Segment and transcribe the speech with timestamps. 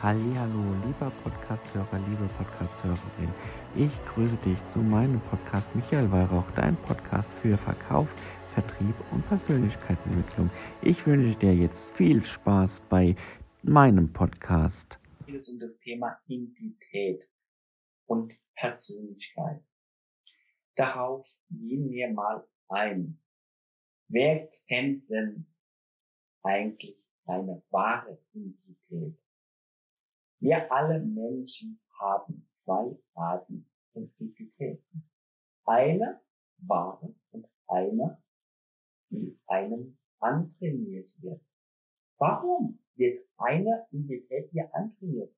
[0.00, 3.34] Hallo, lieber Podcasthörer, liebe Podcasthörerin.
[3.74, 8.08] Ich grüße dich zu meinem Podcast Michael Weihrauch, dein Podcast für Verkauf,
[8.54, 10.50] Vertrieb und Persönlichkeitsentwicklung.
[10.82, 13.16] Ich wünsche dir jetzt viel Spaß bei
[13.64, 15.00] meinem Podcast.
[15.26, 17.28] Geht es um das Thema Identität
[18.06, 19.64] und Persönlichkeit.
[20.76, 23.18] Darauf gehen wir mal ein.
[24.06, 25.44] Wer kennt denn
[26.44, 29.18] eigentlich seine wahre Identität?
[30.40, 35.08] Wir alle Menschen haben zwei Arten von Identitäten.
[35.64, 36.22] Eine
[36.58, 38.22] wahre und eine,
[39.10, 41.42] die einem antrainiert wird.
[42.18, 45.34] Warum wird eine Identität dir antrainiert?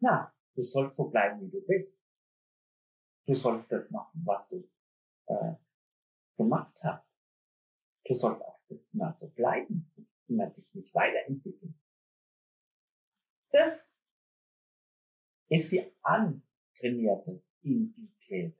[0.00, 2.00] Na, du sollst so bleiben, wie du bist.
[3.26, 4.68] Du sollst das machen, was du
[5.26, 5.54] äh,
[6.36, 7.16] gemacht hast.
[8.04, 9.90] Du sollst auch das immer so bleiben
[10.28, 11.78] und dich nicht weiterentwickeln.
[13.52, 13.89] Das
[15.50, 18.56] ist die antrainierte Identität.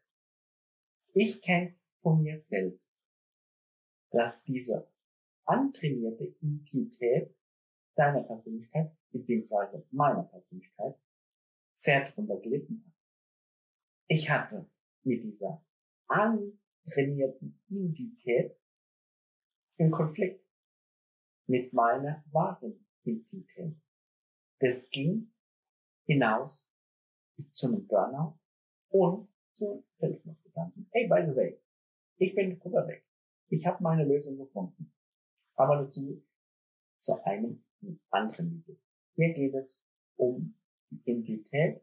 [1.15, 3.01] Ich kenne es von mir selbst,
[4.11, 4.93] dass diese
[5.45, 7.35] antrainierte Identität
[7.95, 10.97] deiner Persönlichkeit beziehungsweise meiner Persönlichkeit
[11.73, 12.95] sehr drunter gelitten hat.
[14.09, 14.69] Ich hatte
[15.03, 15.65] mit dieser
[16.09, 18.57] antrainierten Identität
[19.77, 20.45] im Konflikt
[21.47, 23.77] mit meiner wahren Identität.
[24.59, 25.33] Das ging
[26.05, 26.70] hinaus
[27.53, 28.39] zu einem Burnout
[28.91, 30.89] und zu Selbstmordgedanken.
[30.91, 31.61] Hey, by the way,
[32.17, 33.05] ich bin weg.
[33.49, 34.93] Ich habe meine Lösung gefunden.
[35.57, 36.23] Aber dazu
[36.99, 37.65] zu einem
[38.11, 38.77] anderen Video.
[39.15, 39.85] Hier geht es
[40.17, 40.55] um
[40.91, 41.83] die Identität,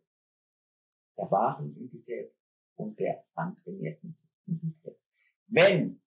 [1.18, 2.34] der wahren Identität
[2.76, 5.00] und der antrainierten Identität.
[5.48, 6.02] Wenn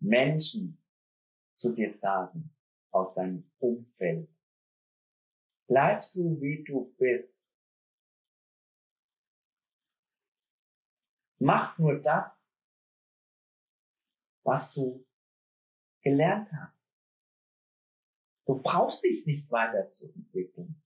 [0.00, 0.82] Menschen
[1.54, 2.50] zu dir sagen,
[2.90, 4.28] aus deinem Umfeld,
[5.66, 7.48] bleib so wie du bist,
[11.44, 12.48] Mach nur das,
[14.44, 15.04] was du
[16.00, 16.88] gelernt hast.
[18.46, 20.80] Du brauchst dich nicht weiterzuentwickeln.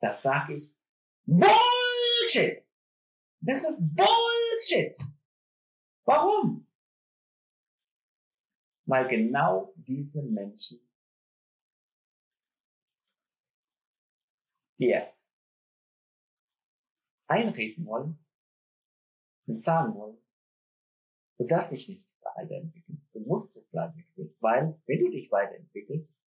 [0.00, 0.74] Das sage ich.
[1.26, 2.66] Bullshit!
[3.40, 4.96] Das ist Bullshit!
[6.04, 6.66] Warum?
[8.84, 10.80] Weil genau diese Menschen
[14.76, 15.14] dir
[17.32, 18.18] einreden wollen
[19.46, 20.18] und sagen wollen,
[21.38, 23.06] du darfst dich nicht weiterentwickeln.
[23.12, 26.22] Du musst so bleiben, wie du bist, weil wenn du dich weiterentwickelst,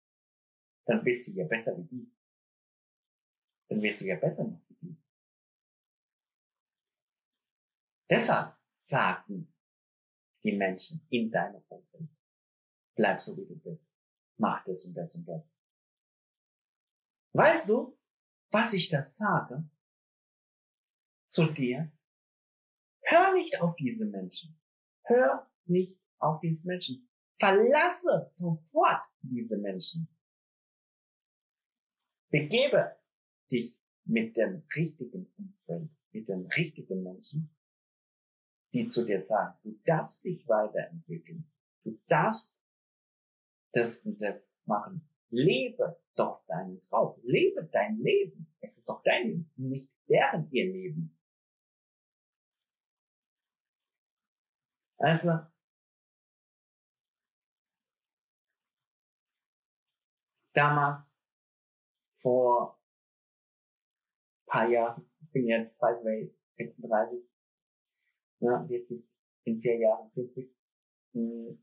[0.85, 2.11] dann bist du ja besser wie die.
[3.69, 4.97] Dann wirst du ja besser noch wie die.
[8.09, 9.53] Deshalb sagen
[10.43, 12.09] die Menschen in deinem Umfeld,
[12.95, 13.93] bleib so wie du bist.
[14.37, 15.55] Mach das und das und das.
[17.33, 17.97] Weißt du,
[18.51, 19.63] was ich da sage?
[21.33, 21.91] Zu dir.
[23.01, 24.55] Hör nicht auf diese Menschen.
[25.05, 27.09] Hör nicht auf diese Menschen.
[27.39, 30.07] Verlasse sofort diese Menschen.
[32.29, 32.95] Begebe
[33.51, 37.55] dich mit dem richtigen Umfeld, mit den richtigen Menschen,
[38.71, 41.51] die zu dir sagen, du darfst dich weiterentwickeln.
[41.83, 42.59] Du darfst
[43.71, 45.09] das und das machen.
[45.29, 47.19] Lebe doch deinen Traum.
[47.23, 48.55] Lebe dein Leben.
[48.61, 51.12] Es ist doch dein Leben, nicht deren ihr Leben.
[55.03, 55.31] Also,
[60.53, 61.19] damals,
[62.21, 62.79] vor
[64.45, 67.19] paar Jahren, ich bin jetzt, by the way, 36,
[68.39, 70.49] ja, wird jetzt in vier Jahren 40,
[71.11, 71.61] hm,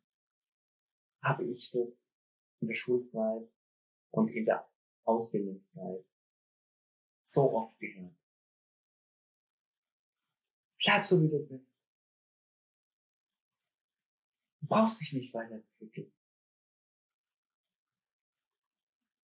[1.23, 2.13] habe ich das
[2.61, 3.51] in der Schulzeit
[4.11, 4.71] und in der
[5.05, 6.05] Ausbildungszeit
[7.25, 8.15] so oft gehört.
[10.85, 11.80] Bleib so, wie du bist
[14.71, 16.15] brauchst dich nicht weiterentwickeln.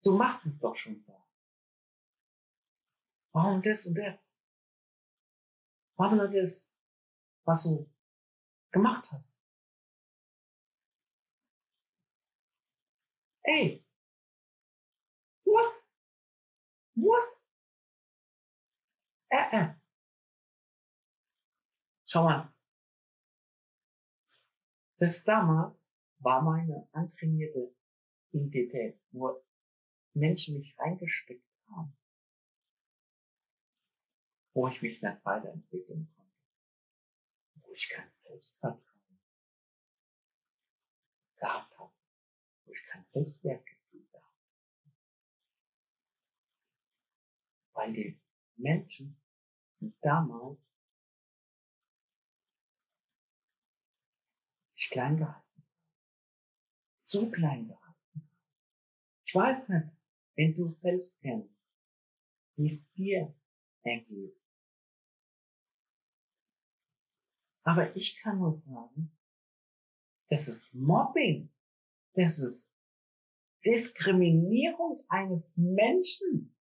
[0.03, 1.25] Du machst es doch schon da.
[3.31, 4.35] Warum das und das?
[5.97, 6.73] Warum das,
[7.45, 7.89] was du
[8.71, 9.39] gemacht hast?
[13.43, 13.85] Ey!
[15.45, 15.73] What?
[16.95, 17.23] What?
[19.29, 19.75] Äh, äh.
[22.07, 22.54] Schau mal,
[24.97, 27.75] das damals war meine antrainierte
[28.31, 29.43] Identität, wo
[30.13, 31.97] Menschen mich reingesteckt haben,
[34.53, 36.33] wo ich mich nicht weiterentwickeln konnte,
[37.55, 39.19] wo ich kein Selbstvertrauen
[41.35, 41.93] gehabt habe,
[42.65, 44.93] wo ich kein Selbstwertgefühl gehabt habe.
[47.73, 48.21] Weil die
[48.55, 49.21] Menschen
[50.01, 50.69] damals
[54.75, 55.63] dich klein gehalten.
[57.03, 58.29] Zu klein gehalten.
[59.25, 59.89] Ich weiß nicht,
[60.35, 61.69] wenn du es selbst kennst,
[62.55, 63.35] wie es dir
[63.83, 64.39] ergeht.
[67.63, 69.11] Aber ich kann nur sagen,
[70.29, 71.51] das ist Mobbing.
[72.13, 72.71] Das ist
[73.65, 76.55] Diskriminierung eines Menschen.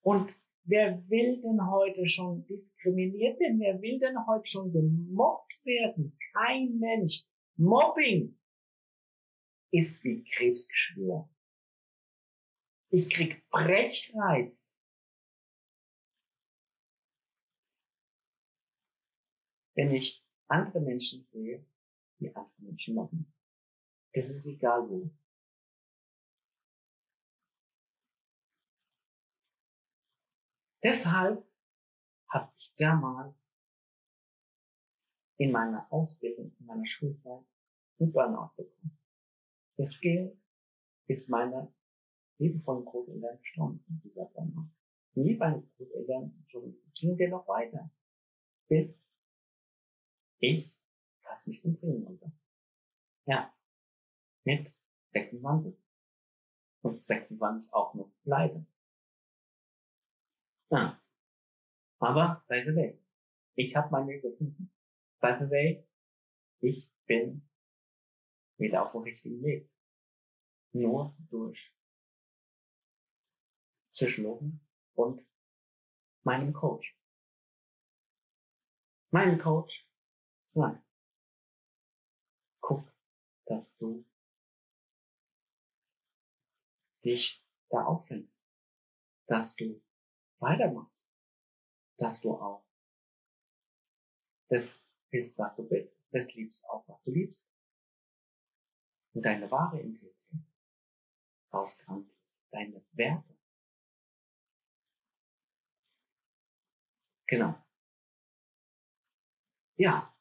[0.00, 0.34] Und
[0.68, 3.58] wer will denn heute schon diskriminiert werden?
[3.60, 6.16] Wer will denn heute schon gemobbt werden?
[6.32, 7.24] Kein Mensch.
[7.56, 8.38] Mobbing
[9.72, 11.28] ist wie Krebsgeschwür.
[12.90, 14.76] Ich krieg Brechreiz.
[19.74, 21.64] Wenn ich andere Menschen sehe,
[22.18, 23.32] die andere Menschen mobben.
[24.12, 25.10] Es ist egal wo.
[30.82, 31.44] Deshalb
[32.28, 33.56] habe ich damals
[35.38, 37.44] in meiner Ausbildung, in meiner Schulzeit,
[37.98, 38.98] einen Burnout bekommen.
[39.76, 40.40] Das ging,
[41.06, 41.72] bis meine
[42.38, 44.70] liebevollen Großeltern gestorben sind, dieser Burnout.
[45.14, 46.44] Nie meine Großeltern,
[46.94, 47.90] ging der noch weiter.
[48.68, 49.04] Bis
[50.38, 50.74] ich
[51.20, 52.32] fast mich umbringen wollte.
[53.26, 53.52] Ja.
[54.44, 54.72] Mit
[55.08, 55.74] 26.
[56.82, 58.64] Und 26 auch noch pleite.
[60.70, 61.02] Ja.
[62.00, 63.02] Aber, by the way,
[63.56, 64.70] ich habe meine gefunden.
[65.20, 65.88] By the way,
[66.60, 67.48] ich bin
[68.58, 69.70] wieder auf dem richtigen Weg.
[70.72, 71.74] Nur durch
[73.92, 74.60] Psychologen
[74.94, 75.26] und
[76.22, 76.96] meinem Coach.
[79.10, 79.88] Mein Coach
[80.44, 80.84] sagt,
[82.60, 82.92] guck,
[83.46, 84.04] dass du
[87.02, 88.44] dich da auffängst,
[89.26, 89.82] dass du
[90.40, 91.08] weitermachst,
[91.96, 92.64] dass du auch
[94.48, 97.50] das bist, was du bist, das liebst auch, was du liebst.
[99.14, 100.16] Und deine wahre Integrität
[101.52, 103.38] raustransferierst, deine Werte.
[107.26, 107.54] Genau.
[109.76, 110.14] Ja.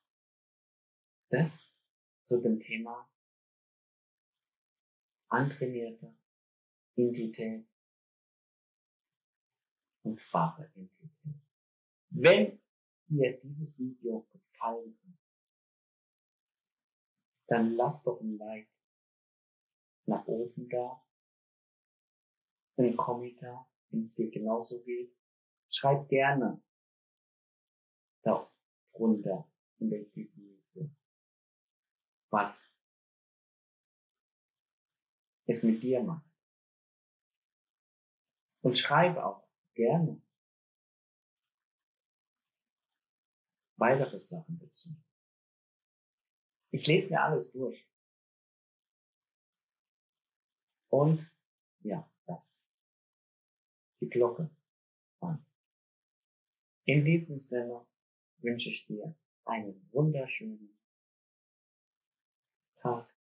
[1.29, 1.73] Das
[2.23, 3.09] zu dem Thema
[5.29, 6.15] antrainierte
[6.95, 7.67] Identität
[10.07, 11.35] und wahre Identität.
[12.09, 12.61] Wenn
[13.07, 15.19] dir dieses Video gefallen hat,
[17.47, 18.69] dann lass doch ein Like
[20.05, 21.05] nach oben da,
[22.77, 25.13] ein Kommentar, wenn es dir genauso geht.
[25.69, 26.63] Schreib gerne
[28.23, 28.49] da
[28.93, 30.89] drunter in diesem Video,
[32.29, 32.71] was
[35.45, 36.25] es mit dir macht.
[38.61, 39.46] Und schreibe auch
[39.77, 40.19] gerne
[43.77, 44.89] weitere Sachen dazu.
[46.71, 47.87] Ich lese mir alles durch.
[50.89, 51.31] Und
[51.81, 52.65] ja, das.
[54.01, 54.49] Die Glocke
[55.19, 55.45] an.
[56.85, 57.85] In diesem Sinne
[58.39, 59.15] wünsche ich dir
[59.45, 60.77] einen wunderschönen
[62.77, 63.16] Tag